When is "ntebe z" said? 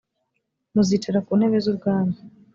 1.37-1.67